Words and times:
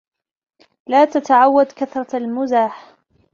لَا 0.89 1.05
تَتَعَوَّدْ 1.05 1.71
كَثْرَةَ 1.71 2.17
الْمَزَّاحِ. 2.17 2.95